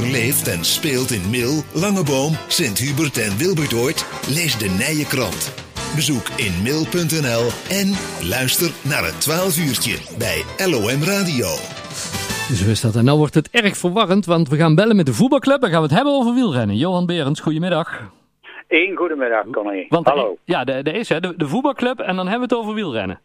Leeft 0.00 0.48
en 0.48 0.64
speelt 0.64 1.10
in 1.10 1.30
Mil, 1.30 1.62
Langeboom, 1.72 2.32
Sint-Hubert 2.48 3.18
en 3.18 3.36
Wilbertoort. 3.36 4.06
Lees 4.28 4.58
de 4.58 4.68
Nije 4.68 5.06
Krant. 5.06 5.54
Bezoek 5.94 6.28
in 6.36 6.62
mil.nl 6.62 7.44
en 7.80 7.88
luister 8.28 8.70
naar 8.82 9.04
het 9.04 9.20
12 9.20 9.58
uurtje 9.58 9.96
bij 10.18 10.42
LOM 10.66 11.02
Radio. 11.02 11.46
Zo 12.54 12.70
is 12.70 12.80
dat. 12.80 12.96
En 12.96 13.04
nou 13.04 13.18
wordt 13.18 13.34
het 13.34 13.50
erg 13.50 13.76
verwarrend, 13.76 14.26
want 14.26 14.48
we 14.48 14.56
gaan 14.56 14.74
bellen 14.74 14.96
met 14.96 15.06
de 15.06 15.14
voetbalclub 15.14 15.62
en 15.62 15.70
gaan 15.70 15.82
we 15.82 15.86
het 15.86 15.96
hebben 15.96 16.12
over 16.12 16.34
wielrennen. 16.34 16.76
Johan 16.76 17.06
Berends, 17.06 17.40
goedemiddag. 17.40 18.10
Eén 18.68 18.96
goedemiddag, 18.96 19.44
Connie. 19.52 19.86
Want 19.88 20.06
Hallo. 20.06 20.36
Ja, 20.44 20.64
de, 20.64 20.82
de 20.82 20.92
is 20.92 21.08
hè, 21.08 21.20
de, 21.20 21.34
de 21.36 21.48
voetbalclub 21.48 21.98
en 21.98 22.16
dan 22.16 22.28
hebben 22.28 22.48
we 22.48 22.54
het 22.54 22.64
over 22.64 22.74
wielrennen. 22.74 23.20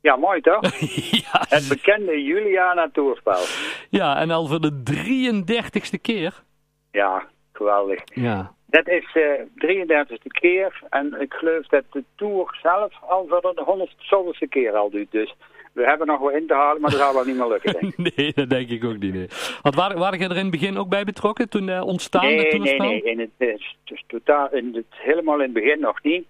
Ja, 0.00 0.16
mooi 0.16 0.40
toch? 0.40 0.60
ja, 1.24 1.44
Het 1.48 1.68
bekende 1.68 2.22
Juliana 2.22 2.90
Toerspel. 2.92 3.42
ja, 3.90 4.16
en 4.16 4.30
al 4.30 4.46
voor 4.46 4.60
de 4.60 4.82
33ste 4.90 6.00
keer. 6.00 6.42
Ja, 6.90 7.26
geweldig. 7.52 8.00
Ja. 8.14 8.54
Dat 8.66 8.88
is 8.88 9.10
de 9.12 9.46
33e 9.54 10.26
keer 10.26 10.82
en 10.90 11.20
ik 11.20 11.32
geloof 11.32 11.66
dat 11.66 11.84
de 11.90 12.04
Tour 12.16 12.58
zelf 12.62 12.92
al 13.00 13.26
voor 13.28 13.40
de 13.40 14.34
100ste 14.44 14.48
keer 14.48 14.72
al 14.76 14.90
doet. 14.90 15.10
Dus 15.10 15.34
we 15.72 15.84
hebben 15.84 16.06
nog 16.06 16.20
wel 16.20 16.30
in 16.30 16.46
te 16.46 16.54
halen, 16.54 16.80
maar 16.80 16.90
dat 16.90 17.00
zal 17.00 17.14
wel 17.14 17.24
niet 17.24 17.36
meer 17.36 17.48
lukken, 17.48 17.72
denk 17.80 17.94
ik. 17.96 18.14
Nee, 18.16 18.32
dat 18.34 18.50
denk 18.50 18.68
ik 18.70 18.84
ook 18.84 18.98
niet. 18.98 19.14
Nee. 19.14 19.28
Want 19.62 19.74
waar, 19.74 19.98
waar 19.98 20.18
je 20.18 20.24
er 20.24 20.30
in 20.30 20.36
het 20.36 20.50
begin 20.50 20.78
ook 20.78 20.88
bij 20.88 21.04
betrokken 21.04 21.48
toen 21.48 21.68
uh, 21.68 21.86
ontstaan 21.86 22.24
Nee, 22.24 22.50
de 22.50 22.58
nee, 22.58 22.78
nee. 22.78 23.02
In 23.02 23.18
het, 23.18 23.30
eh, 23.36 23.58
dus 23.84 24.04
totaal, 24.06 24.52
in 24.52 24.70
het, 24.74 24.86
helemaal 24.88 25.34
in 25.34 25.40
het 25.40 25.52
begin 25.52 25.80
nog 25.80 26.02
niet. 26.02 26.26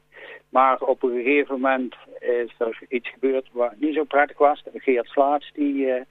Maar 0.49 0.81
op 0.81 1.03
een 1.03 1.23
gegeven 1.23 1.61
moment 1.61 1.95
is 2.21 2.55
er 2.59 2.79
iets 2.89 3.09
gebeurd 3.09 3.49
wat 3.53 3.73
niet 3.77 3.95
zo 3.95 4.05
prettig 4.05 4.39
was. 4.39 4.63
Geert 4.75 5.07
Slaats, 5.09 5.51
die, 5.53 5.91
eh, 5.93 6.03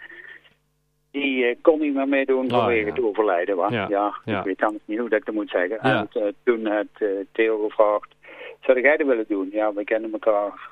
die 1.11 1.45
eh, 1.45 1.55
kon 1.61 1.79
niet 1.79 1.93
meer 1.93 2.07
meedoen 2.07 2.51
Ah, 2.51 2.57
vanwege 2.59 2.85
ja. 2.85 2.93
het 2.93 3.03
overlijden. 3.03 3.55
wa? 3.55 3.67
Ja, 3.69 3.85
Ja, 3.89 4.15
ja. 4.25 4.39
ik 4.39 4.45
weet 4.45 4.61
anders 4.63 4.83
niet 4.85 4.99
hoe 4.99 5.09
dat 5.09 5.19
ik 5.19 5.25
dat 5.25 5.35
moet 5.35 5.49
zeggen. 5.49 5.79
En 5.79 6.07
eh, 6.13 6.23
toen 6.43 6.65
had 6.65 7.09
Theo 7.31 7.67
gevraagd, 7.67 8.15
zou 8.61 8.81
jij 8.81 8.97
dat 8.97 9.07
willen 9.07 9.25
doen? 9.27 9.49
Ja, 9.51 9.73
we 9.73 9.83
kennen 9.83 10.11
elkaar 10.11 10.67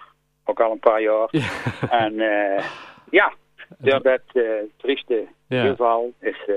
ook 0.46 0.60
al 0.60 0.72
een 0.72 0.80
paar 0.80 1.02
jaar. 1.02 1.28
Ja. 1.32 1.50
En 1.90 2.20
eh, 2.20 2.66
ja, 3.12 3.34
door 3.78 4.02
dat 4.02 4.22
eh, 4.34 4.44
trieste 4.78 5.28
geval 5.50 6.14
is, 6.20 6.50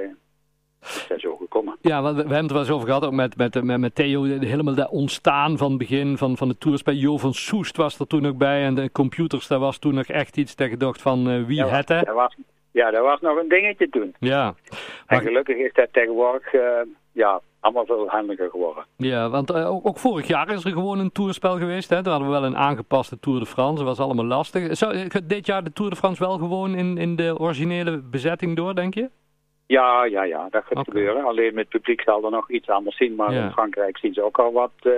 zo 1.19 1.37
gekomen. 1.37 1.77
Ja, 1.81 2.03
we, 2.03 2.13
we 2.13 2.19
hebben 2.19 2.37
het 2.37 2.47
er 2.47 2.53
wel 2.53 2.63
eens 2.63 2.71
over 2.71 2.87
gehad, 2.87 3.05
ook 3.05 3.13
met, 3.13 3.37
met, 3.37 3.63
met, 3.65 3.79
met 3.81 3.95
Theo, 3.95 4.23
helemaal 4.23 4.75
dat 4.75 4.91
ontstaan 4.91 5.59
van 5.59 5.69
het 5.69 5.79
begin 5.79 6.19
van, 6.19 6.37
van 6.37 6.49
de 6.49 6.59
toerspel. 6.59 6.95
Jo 6.95 7.19
van 7.19 7.35
Soest 7.35 7.77
was 7.77 7.99
er 7.99 8.07
toen 8.07 8.27
ook 8.27 8.37
bij 8.39 8.65
en 8.65 8.75
de 8.75 8.93
computers, 8.93 9.47
daar 9.47 9.59
was 9.59 9.79
toen 9.79 9.95
nog 9.95 10.07
echt 10.07 10.37
iets 10.37 10.57
dat 10.57 10.71
je 10.71 10.77
dacht 10.77 11.03
van 11.03 11.29
eh, 11.31 11.45
wie 11.45 11.57
Ja, 11.57 11.67
het 11.67 11.89
hè? 11.89 12.01
Dat 12.03 12.15
was, 12.15 12.37
ja, 12.71 12.91
dat 12.91 13.03
was 13.03 13.21
nog 13.21 13.39
een 13.39 13.49
dingetje 13.49 13.89
toen. 13.89 14.15
Ja. 14.19 14.47
En 14.47 14.77
Maar- 15.07 15.21
gelukkig 15.21 15.57
is 15.57 15.73
dat 15.73 15.89
tegenwoordig 15.93 16.53
eh, 16.55 16.61
ja, 17.13 17.41
allemaal 17.61 17.85
veel 17.87 18.09
handiger 18.09 18.51
geworden. 18.51 18.85
Ja, 18.97 19.31
want 19.31 19.51
eh, 19.51 19.71
ook, 19.71 19.87
ook 19.87 19.99
vorig 19.99 20.27
jaar 20.27 20.51
is 20.51 20.65
er 20.65 20.73
gewoon 20.73 20.99
een 20.99 21.13
toerspel 21.13 21.59
geweest. 21.59 21.91
Hè? 21.91 22.03
Toen 22.03 22.13
hadden 22.13 22.31
we 22.31 22.35
wel 22.35 22.45
een 22.45 22.57
aangepaste 22.57 23.19
Tour 23.19 23.39
de 23.41 23.47
France. 23.47 23.77
Dat 23.85 23.97
was 23.97 24.07
allemaal 24.07 24.25
lastig. 24.25 24.77
Zou 24.77 25.09
dit 25.25 25.47
jaar 25.47 25.65
de 25.65 25.73
Tour 25.73 25.91
de 25.91 25.97
France 25.97 26.23
wel 26.25 26.39
gewoon 26.39 26.75
in, 26.75 26.99
in 26.99 27.17
de 27.17 27.39
originele 27.39 27.99
bezetting 27.99 28.57
door, 28.57 28.75
denk 28.75 28.95
je? 28.95 29.11
Ja, 29.77 30.05
ja, 30.05 30.23
ja, 30.23 30.49
dat 30.51 30.65
gaat 30.65 30.85
gebeuren. 30.85 31.25
Alleen 31.25 31.55
met 31.55 31.65
het 31.65 31.69
publiek 31.69 32.01
zal 32.01 32.25
er 32.25 32.31
nog 32.31 32.51
iets 32.51 32.69
anders 32.69 32.97
zien. 32.97 33.15
Maar 33.15 33.33
Ja. 33.33 33.45
in 33.45 33.51
Frankrijk 33.51 33.99
zien 33.99 34.13
ze 34.15 34.23
ook 34.23 34.39
al 34.39 34.53
wat 34.53 34.71
eh, 34.83 34.93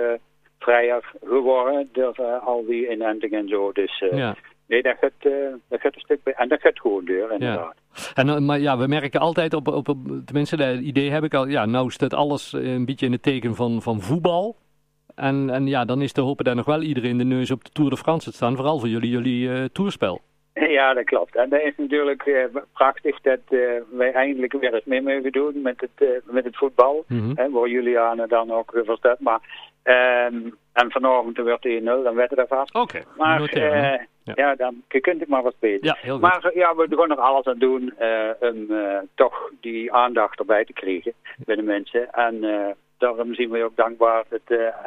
vrijer 0.59 1.11
geworden. 1.25 1.89
Door 1.91 2.13
eh, 2.15 2.47
al 2.47 2.65
die 2.65 2.91
inenting 2.91 3.31
en 3.33 3.47
zo. 3.47 3.71
Dus 3.71 4.01
eh, 4.01 4.17
Ja. 4.17 4.35
nee, 4.67 4.81
dat 4.81 4.97
gaat, 5.01 5.31
dat 5.67 5.79
gaat 5.81 5.95
een 5.95 6.01
stuk 6.01 6.23
bij. 6.23 6.33
En 6.33 6.47
dat 6.49 6.61
gaat 6.61 6.79
gewoon 6.79 7.05
deur, 7.05 7.31
inderdaad. 7.31 7.75
En, 8.13 8.29
eh, 8.29 8.37
maar 8.37 8.59
ja, 8.59 8.77
we 8.77 8.87
merken 8.87 9.19
altijd 9.19 9.53
op, 9.53 9.67
op, 9.67 9.87
op 9.89 9.97
tenminste, 10.25 10.57
dat 10.57 10.79
idee 10.79 11.09
heb 11.11 11.23
ik 11.23 11.33
al. 11.33 11.47
Ja, 11.47 11.65
nou 11.65 11.89
staat 11.91 12.13
alles 12.13 12.53
een 12.53 12.85
beetje 12.85 13.05
in 13.05 13.11
het 13.11 13.23
teken 13.23 13.55
van, 13.55 13.81
van 13.81 14.01
voetbal. 14.01 14.55
En, 15.15 15.49
en 15.49 15.67
ja, 15.67 15.85
dan 15.85 16.01
is 16.01 16.11
te 16.11 16.21
hopen 16.21 16.45
dat 16.45 16.55
nog 16.55 16.65
wel 16.65 16.81
iedereen 16.81 17.17
de 17.17 17.23
neus 17.23 17.51
op 17.51 17.63
de 17.63 17.69
Tour 17.71 17.89
de 17.89 17.97
France 17.97 18.27
het 18.27 18.35
staan. 18.35 18.55
Vooral 18.55 18.79
voor 18.79 18.89
jullie, 18.89 19.09
jullie 19.09 19.71
toerspel. 19.71 20.21
Ja, 20.77 20.93
dat 20.93 21.03
klopt. 21.03 21.35
En 21.35 21.49
dat 21.49 21.61
is 21.61 21.73
natuurlijk 21.77 22.25
eh, 22.25 22.43
prachtig 22.73 23.21
dat 23.21 23.39
eh, 23.49 23.59
wij 23.89 24.11
eindelijk 24.11 24.53
weer 24.53 24.73
eens 24.73 24.85
mee 24.85 25.01
mogen 25.01 25.31
doen 25.31 25.61
met 25.61 25.81
het, 25.81 26.07
eh, 26.07 26.07
met 26.23 26.43
het 26.43 26.57
voetbal. 26.57 27.03
Mhm. 27.07 27.31
Hè, 27.35 27.49
waar 27.49 27.67
Juliane 27.67 28.27
dan 28.27 28.51
ook 28.51 28.71
weer 28.71 28.85
verstaat. 28.85 29.19
Maar, 29.19 29.39
ehm, 29.83 30.35
en 30.73 30.91
vanavond 30.91 31.37
werd 31.37 31.65
1-0, 31.65 32.03
dan 32.03 32.15
werd 32.15 32.37
er 32.37 32.47
vast. 32.47 32.75
Oké, 32.75 33.01
Maar 33.17 33.49
Ja. 34.23 34.33
ja. 34.35 34.55
dan 34.55 34.83
je 34.87 34.99
kunt 34.99 35.19
het 35.19 35.29
maar 35.29 35.41
wat 35.43 35.53
spelen. 35.53 35.79
Ja, 35.81 35.97
heel 35.99 36.13
goed. 36.13 36.21
Maar 36.21 36.51
ja, 36.53 36.75
we 36.75 36.87
doen 36.87 37.11
er 37.11 37.19
alles 37.19 37.45
aan 37.45 37.57
doen 37.57 37.93
om 38.39 38.67
toch 39.15 39.51
die 39.61 39.93
aandacht 39.93 40.39
erbij 40.39 40.65
te 40.65 40.73
krijgen 40.73 41.13
bij 41.45 41.55
de 41.55 41.61
mensen. 41.61 42.11
En 42.11 42.39
daarom 43.03 43.33
zien 43.33 43.49
we 43.49 43.63
ook 43.63 43.75
dankbaar 43.75 44.23
dat 44.29 44.41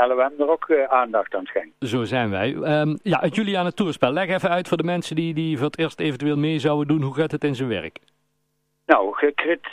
LOM 0.09 0.33
er 0.39 0.51
ook 0.51 0.69
eh, 0.69 0.85
aandacht 0.85 1.35
aan 1.35 1.45
schenkt. 1.45 1.75
Zo 1.81 2.05
zijn 2.05 2.31
wij. 2.31 2.55
Ehm, 2.55 2.97
ja, 3.03 3.19
het 3.21 3.35
Juliane 3.35 3.73
Toerspel. 3.73 4.13
Leg 4.13 4.29
even 4.29 4.51
uit 4.51 4.69
voor 4.69 4.77
de 4.77 4.83
mensen 4.83 5.17
die, 5.17 5.35
die 5.35 5.57
voor 5.57 5.67
het 5.67 5.79
eerst 5.79 6.01
eventueel 6.01 6.37
mee 6.37 6.59
zouden 6.59 6.89
doen. 6.89 7.03
Hoe 7.03 7.15
gaat 7.15 7.31
het 7.31 7.45
in 7.45 7.55
zijn 7.55 7.69
werk? 7.69 7.99
Nou, 8.87 9.15
gekrit, 9.15 9.69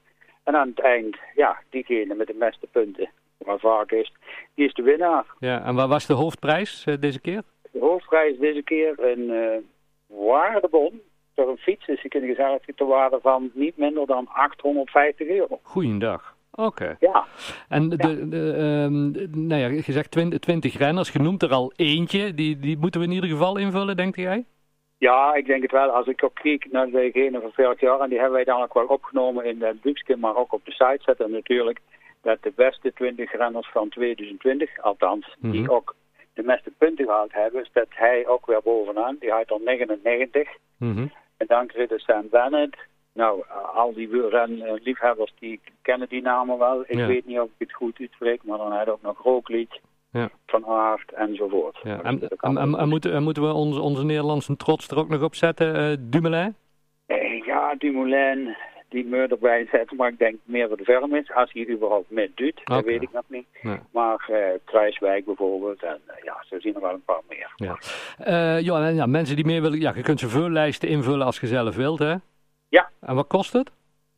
en 0.43 0.55
aan 0.55 0.67
het 0.67 0.79
eind, 0.79 1.17
ja, 1.35 1.57
diegene 1.69 2.16
met 2.16 2.27
de 2.27 2.35
meeste 2.39 2.67
punten, 2.72 3.09
wat 3.37 3.59
vaak 3.59 3.91
is, 3.91 4.13
die 4.53 4.66
is 4.66 4.73
de 4.73 4.81
winnaar. 4.84 5.25
Ja, 5.40 5.66
en 5.66 5.75
waar 5.75 5.87
was 5.87 6.05
de 6.05 6.13
hoofdprijs 6.13 6.84
eh, 6.85 6.96
deze 6.99 7.19
keer? 7.22 7.41
De 7.72 7.79
hoofdprijs 7.79 8.37
deze 8.40 8.61
keer 8.63 8.93
een 8.99 9.29
eh 9.29 9.57
waardebon 10.07 11.02
voor 11.35 11.49
een 11.49 11.58
fiets. 11.58 11.85
Dus 11.85 12.02
je 12.02 12.09
kunt 12.09 12.23
jezelf 12.23 12.61
ter 12.76 12.85
waarde 12.87 13.20
van 13.22 13.52
niet 13.53 13.78
minder 13.78 14.05
dan 14.05 14.28
850 14.28 15.28
euro. 15.28 15.59
Goeiedag. 15.64 16.34
Oké. 16.52 16.96
Ja, 16.99 17.26
En 17.70 17.90
de, 17.90 17.97
de, 17.97 18.28
de- 18.29 19.29
nou 19.32 19.61
ja, 19.61 19.67
je 19.67 19.82
zegt 19.91 20.11
20, 20.11 20.40
20 20.40 20.78
renners, 20.78 21.11
je 21.11 21.20
noemt 21.20 21.43
er 21.43 21.52
al 21.52 21.72
eentje. 21.76 22.34
Die, 22.34 22.59
die 22.59 22.78
moeten 22.78 22.99
we 23.02 23.05
in 23.08 23.14
ieder 23.14 23.29
geval 23.29 23.58
invullen, 23.58 23.96
denk 23.97 24.16
jij? 24.16 24.46
ja, 24.97 25.34
ik 25.34 25.46
denk 25.46 25.61
het 25.61 25.72
wel. 25.72 25.90
Als 25.90 26.08
ik 26.08 26.23
ook 26.23 26.35
kijk 26.41 26.67
naar 26.72 26.90
degene 26.90 27.41
van 27.41 27.52
vorig 27.53 27.79
jaar, 27.79 27.99
en 27.99 28.09
die 28.09 28.17
hebben 28.17 28.35
wij 28.35 28.43
dan 28.43 28.61
ook 28.61 28.73
wel 28.73 28.85
opgenomen 28.85 29.46
in 29.46 29.61
het 29.61 29.81
boekje, 29.81 30.16
maar 30.16 30.35
ook 30.35 30.53
op 30.53 30.66
de 30.66 30.72
site 30.72 30.99
zetten 30.99 31.31
natuurlijk, 31.31 31.79
dat 32.22 32.38
de 32.43 32.52
beste 32.55 32.93
20 32.93 33.31
renners 33.31 33.70
van 33.72 33.90
2020, 33.90 34.81
althans, 34.81 35.35
die 35.40 35.61
Mhm. 35.61 35.70
ook 35.72 35.96
de 36.34 36.43
meeste 36.43 36.72
punten 36.78 37.05
gehaald 37.05 37.34
hebben, 37.34 37.66
staat 37.66 37.88
hij 37.90 38.28
ook 38.28 38.46
weer 38.46 38.61
bovenaan. 38.64 39.16
Die 39.20 39.31
had 39.31 39.52
al 39.52 39.61
99. 39.64 40.49
Mhm. 40.78 40.97
En 40.99 41.11
dan 41.37 41.67
kreeg 41.67 41.87
de 41.90 41.99
Sam 41.99 42.28
Bennett, 42.32 42.76
Nou, 43.14 43.43
al 43.76 43.93
die 43.93 44.09
wielrenliefhebbers 44.09 45.34
die 45.40 45.59
kennen 45.82 46.09
die 46.09 46.22
namen 46.22 46.58
wel. 46.58 46.82
Ik 46.87 46.97
Ja. 46.97 47.08
weet 47.08 47.26
niet 47.26 47.40
of 47.40 47.46
ik 47.46 47.52
het 47.58 47.73
goed 47.73 47.99
uitspreek, 47.99 48.43
maar 48.43 48.58
dan 48.58 48.72
had 48.72 48.90
ook 48.90 49.02
nog 49.02 49.23
Rooklied, 49.23 49.79
Ja. 50.11 50.29
Van 50.46 50.66
Aert 50.66 51.11
enzovoort. 51.11 51.79
Ja. 51.84 52.02
En, 52.03 52.22
en, 52.40 52.58
en, 52.58 52.76
en 52.78 52.90
moeten, 52.90 53.14
en 53.14 53.23
moeten 53.23 53.43
we 53.43 53.53
onze, 53.53 53.82
onze 53.82 54.03
Nederlandse 54.05 54.55
trots 54.55 54.87
er 54.87 54.97
ook 54.97 55.09
nog 55.09 55.22
op 55.22 55.35
zetten, 55.35 55.76
eh 55.76 55.97
Dumoulin? 55.99 56.55
Eh, 57.05 57.46
Ja, 57.46 57.76
Dumoulin, 57.78 58.55
die 58.95 59.05
moet 59.05 59.31
erbij 59.31 59.67
zetten, 59.71 59.97
maar 59.97 60.09
ik 60.09 60.17
denk 60.19 60.35
meer 60.43 60.67
voor 60.67 60.77
de 60.77 60.83
vermis, 60.83 61.33
als 61.33 61.51
hij 61.53 61.67
überhaupt 61.69 62.09
mee 62.09 62.31
doet, 62.35 62.61
dat 62.63 62.83
weet 62.85 63.01
ik 63.01 63.11
nog 63.11 63.23
niet. 63.27 63.45
Maar 63.91 64.25
eh 64.29 64.59
Kruiswijk 64.63 65.25
bijvoorbeeld, 65.25 65.83
en 65.83 66.01
eh, 66.07 66.23
ja, 66.23 66.43
zo 66.49 66.59
zien 66.59 66.75
er 66.75 66.81
wel 66.81 66.93
een 66.93 67.03
paar 67.03 67.21
meer. 67.29 67.51
Ja. 67.55 67.77
Eh, 68.17 68.87
en 68.87 68.95
ja, 68.95 69.05
mensen 69.05 69.35
die 69.35 69.45
meer 69.45 69.61
willen, 69.61 69.79
ja, 69.79 69.93
je 69.95 70.01
kunt 70.01 70.19
ze 70.19 70.29
vullijsten 70.29 70.89
invullen 70.89 71.25
als 71.25 71.39
je 71.39 71.47
zelf 71.47 71.75
wilt, 71.75 71.99
hè? 71.99 72.15
Ja. 72.69 72.89
En 73.01 73.15
wat 73.15 73.27
kost 73.27 73.53
het? 73.53 73.71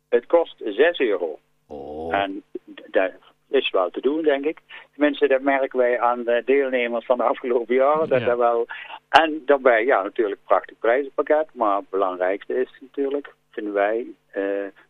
Het 0.10 0.26
kost 0.26 0.62
6 0.66 1.00
euro. 1.00 1.40
Oh. 1.68 2.16
En 2.16 2.44
dat 2.92 3.12
is 3.50 3.70
wel 3.72 3.90
te 3.90 4.02
doen, 4.02 4.22
denk 4.22 4.46
ik. 4.46 4.60
Tenminste, 4.92 5.28
dat 5.28 5.42
merken 5.42 5.80
wij 5.80 6.00
aan 6.00 6.24
de 6.24 6.42
deelnemers 6.46 7.06
van 7.06 7.18
de 7.18 7.24
afgelopen 7.24 7.76
jaren. 7.76 8.10
Dat 8.10 8.20
Ja. 8.20 8.26
dat 8.26 8.38
wel... 8.38 8.66
En 9.10 9.42
daarbij, 9.46 9.86
ja, 9.86 10.04
natuurlijk 10.04 10.42
prachtig 10.46 10.78
prijzenpakket. 10.80 11.48
Maar 11.54 11.78
het 11.78 11.90
belangrijkste 11.90 12.62
is 12.62 12.70
natuurlijk, 12.82 13.34
wij, 13.64 14.06
eh 14.32 14.44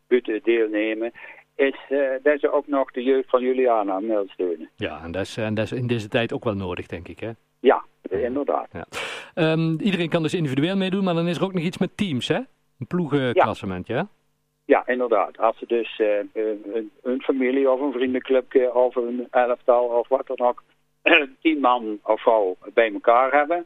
buiten 0.07 0.39
deelnemen, 0.43 1.11
is 1.55 1.75
eh, 1.89 1.99
dat 2.23 2.39
ze 2.39 2.51
ook 2.51 2.67
nog 2.67 2.91
de 2.91 3.03
jeugd 3.03 3.29
van 3.29 3.41
Juliana 3.41 3.99
Mil 3.99 4.25
steunen. 4.27 4.69
Ja, 4.75 5.03
en 5.03 5.11
dat, 5.11 5.21
is, 5.21 5.37
en 5.37 5.53
dat 5.53 5.65
is 5.65 5.71
in 5.71 5.87
deze 5.87 6.07
tijd 6.07 6.33
ook 6.33 6.43
wel 6.43 6.55
nodig, 6.55 6.87
denk 6.87 7.07
ik, 7.07 7.19
hè? 7.19 7.31
Ja, 7.59 7.85
inderdaad. 8.09 8.67
Ja. 8.71 8.85
Ehm, 9.33 9.79
iedereen 9.79 10.09
kan 10.09 10.21
dus 10.21 10.33
individueel 10.33 10.75
meedoen, 10.75 11.03
maar 11.03 11.13
dan 11.13 11.27
is 11.27 11.37
er 11.37 11.43
ook 11.43 11.53
nog 11.53 11.63
iets 11.63 11.77
met 11.77 11.97
teams, 11.97 12.27
hè? 12.27 12.39
Een 12.79 12.87
ploegenklassement, 12.87 13.87
ja? 13.87 14.07
Ja, 14.65 14.87
inderdaad. 14.87 15.37
Als 15.37 15.57
ze 15.57 15.65
dus 15.67 15.99
eh, 15.99 16.43
een, 16.73 16.91
een 17.03 17.21
familie 17.21 17.71
of 17.71 17.79
een 17.79 17.91
vriendenclubje 17.91 18.73
of 18.73 18.95
een 18.95 19.27
elftal 19.31 19.85
of 19.85 20.07
wat 20.07 20.27
dan 20.27 20.47
ook, 20.47 20.63
tien 21.41 21.59
man 21.59 21.99
of 22.03 22.21
vrouw 22.21 22.57
bij 22.73 22.93
elkaar 22.93 23.31
hebben, 23.31 23.65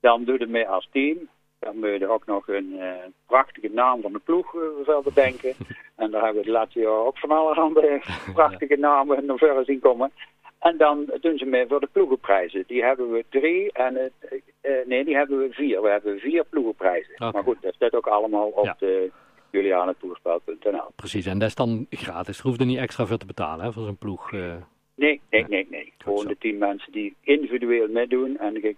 dan 0.00 0.24
doe 0.24 0.38
je 0.38 0.46
mee 0.46 0.68
als 0.68 0.88
team. 0.90 1.28
Dan 1.62 1.78
moet 1.78 1.98
je 1.98 2.08
ook 2.08 2.26
nog 2.26 2.48
een 2.48 2.76
eh, 2.78 2.88
prachtige 3.26 3.68
naam 3.72 4.00
van 4.00 4.12
de 4.12 4.18
ploeg 4.18 4.54
eh, 4.54 4.60
wel 4.86 5.02
bedenken. 5.02 5.52
En 5.96 6.10
daar 6.10 6.22
hebben 6.24 6.42
we 6.42 6.48
het 6.48 6.58
laatste 6.58 6.80
jaar 6.80 6.90
ook 7.06 7.18
van 7.18 7.30
allerhande 7.30 8.02
prachtige 8.34 8.76
namen 8.76 9.24
naar 9.24 9.38
voren 9.38 9.64
zien 9.64 9.80
komen. 9.80 10.12
En 10.58 10.76
dan 10.76 11.10
doen 11.20 11.38
ze 11.38 11.44
mee 11.44 11.66
voor 11.66 11.80
de 11.80 11.88
ploegenprijzen. 11.92 12.64
Die 12.66 12.84
hebben 12.84 13.10
we 13.12 13.24
drie 13.28 13.72
en 13.72 13.94
het, 13.94 14.12
eh, 14.20 14.80
eh, 14.80 14.86
nee, 14.86 15.04
die 15.04 15.16
hebben 15.16 15.38
we 15.38 15.48
vier. 15.52 15.82
We 15.82 15.88
hebben 15.88 16.18
vier 16.18 16.44
ploegenprijzen. 16.44 17.14
Maar 17.18 17.42
goed, 17.42 17.56
dat 17.62 17.74
staat 17.74 17.94
ook 17.94 18.06
allemaal 18.06 18.48
op 18.48 18.64
Ja. 18.64 18.76
de. 18.78 19.10
Precies, 20.96 21.26
en 21.26 21.38
dat 21.38 21.48
is 21.48 21.54
dan 21.54 21.86
gratis. 21.90 22.38
Er 22.38 22.44
hoeft 22.44 22.60
er 22.60 22.66
niet 22.66 22.78
extra 22.78 23.06
voor 23.06 23.16
te 23.18 23.26
betalen, 23.26 23.64
hè, 23.64 23.72
voor 23.72 23.84
zo'n 23.84 23.96
ploeg. 23.96 24.32
eh. 24.32 24.54
Nee, 24.94 25.20
nee, 25.30 25.44
nee, 25.48 25.66
nee. 25.70 25.92
Gewoon 25.98 26.26
de 26.26 26.36
tien 26.38 26.58
mensen 26.58 26.92
die 26.92 27.14
individueel 27.20 27.88
meedoen 27.88 28.38
en 28.38 28.76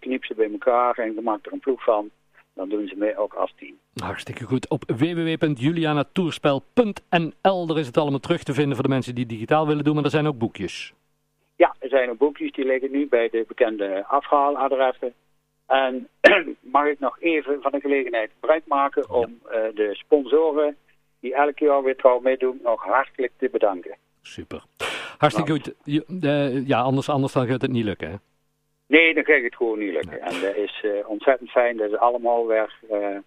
knip 0.00 0.24
ze 0.24 0.34
bij 0.34 0.50
elkaar 0.52 0.98
en 0.98 1.14
je 1.14 1.20
maakt 1.20 1.46
er 1.46 1.52
een 1.52 1.60
ploeg 1.60 1.84
van. 1.84 2.10
Dan 2.54 2.68
doen 2.68 2.88
ze 2.88 2.94
mee 2.96 3.16
ook 3.18 3.34
als 3.34 3.52
team. 3.56 3.74
Hartstikke 3.94 4.44
goed. 4.44 4.68
Op 4.68 4.82
www.julianatourspel.nl 4.86 7.66
Daar 7.66 7.78
is 7.78 7.86
het 7.86 7.96
allemaal 7.96 8.20
terug 8.20 8.42
te 8.42 8.54
vinden 8.54 8.74
voor 8.74 8.82
de 8.82 8.88
mensen 8.90 9.14
die 9.14 9.26
digitaal 9.26 9.66
willen 9.66 9.84
doen, 9.84 9.94
maar 9.94 10.04
er 10.04 10.10
zijn 10.10 10.26
ook 10.26 10.38
boekjes. 10.38 10.92
Ja, 11.56 11.74
er 11.78 11.88
zijn 11.88 12.10
ook 12.10 12.18
boekjes 12.18 12.52
die 12.52 12.64
liggen 12.64 12.90
nu 12.90 13.06
bij 13.08 13.28
de 13.28 13.44
bekende 13.48 14.04
afhaaladressen. 14.06 15.12
En 15.66 16.08
mag 16.60 16.86
ik 16.86 16.98
nog 17.00 17.20
even 17.20 17.62
van 17.62 17.72
de 17.72 17.80
gelegenheid 17.80 18.30
gebruik 18.40 18.66
maken 18.66 19.10
om 19.10 19.38
eh, 19.44 19.50
de 19.74 19.88
sponsoren 19.92 20.76
die 21.20 21.34
elk 21.34 21.58
jaar 21.58 21.82
weer 21.82 21.96
trouw 21.96 22.20
meedoen 22.20 22.60
nog 22.62 22.82
hartelijk 22.84 23.32
te 23.38 23.48
bedanken. 23.52 23.96
Super. 24.22 24.62
Hartstikke 25.18 25.52
goed. 25.52 25.74
Je- 25.84 26.04
eh, 26.20 26.66
ja, 26.66 26.80
anders, 26.80 27.08
anders 27.08 27.32
dan 27.32 27.46
gaat 27.46 27.62
het 27.62 27.70
niet 27.70 27.84
lukken, 27.84 28.10
hè? 28.10 28.16
Nee, 28.86 29.14
dan 29.14 29.22
krijg 29.22 29.40
je 29.40 29.46
het 29.46 29.56
gewoon 29.56 29.78
niet 29.78 29.92
lukken. 29.92 30.20
En 30.20 30.40
dat 30.40 30.56
is 30.56 30.80
eh, 30.82 31.08
ontzettend 31.08 31.50
fijn 31.50 31.76
dat 31.76 31.90
ze 31.90 31.98
allemaal 31.98 32.46
weer 32.46 32.74
eh, 32.90 33.18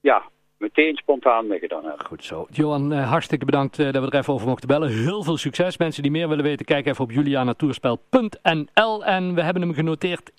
ja, 0.00 0.22
meteen 0.58 0.96
spontaan 0.96 1.46
meegedaan 1.46 1.84
hebben. 1.84 2.06
Goed 2.06 2.24
zo. 2.24 2.46
Johan, 2.50 2.92
eh, 2.92 3.10
hartstikke 3.10 3.44
bedankt 3.44 3.76
dat 3.76 3.94
we 3.94 4.10
er 4.10 4.14
even 4.14 4.32
over 4.32 4.48
mochten 4.48 4.68
bellen. 4.68 4.88
Heel 4.88 5.22
veel 5.22 5.36
succes. 5.36 5.78
Mensen 5.78 6.02
die 6.02 6.12
meer 6.12 6.28
willen 6.28 6.44
weten, 6.44 6.66
kijk 6.66 6.86
even 6.86 7.04
op 7.04 7.10
julianatourspel.nl 7.10 9.04
En 9.04 9.34
we 9.34 9.42
hebben 9.42 9.62
hem 9.62 9.74
genoteerd 9.74 10.30
1-0 10.30 10.34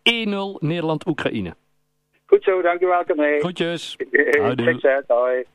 Nederland-Oekraïne. 0.59 1.55
Goed 2.25 2.43
zo, 2.43 2.61
dankjewel 2.61 3.03
Corné. 3.03 3.39
Groetjes. 3.39 3.95
Succes, 4.55 5.03
hoi. 5.07 5.45